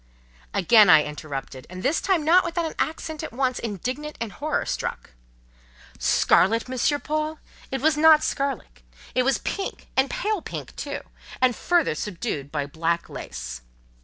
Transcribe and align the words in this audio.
Again 0.51 0.89
I 0.89 1.03
interrupted, 1.03 1.67
and 1.69 1.83
this 1.83 2.01
time 2.01 2.25
not 2.25 2.43
without 2.43 2.65
an 2.65 2.73
accent 2.79 3.21
at 3.21 3.31
once 3.31 3.59
indignant 3.59 4.17
and 4.19 4.31
horror 4.31 4.65
struck. 4.65 5.11
"Scarlet, 5.99 6.67
Monsieur 6.67 6.97
Paul? 6.97 7.37
It 7.69 7.81
was 7.81 7.97
not 7.97 8.23
scarlet! 8.23 8.81
It 9.13 9.21
was 9.21 9.37
pink, 9.37 9.89
and 9.95 10.09
pale 10.09 10.41
pink 10.41 10.75
too, 10.75 11.01
and 11.39 11.55
further 11.55 11.93
subdued 11.93 12.51
by 12.51 12.65
black 12.65 13.11
lace." 13.11 13.61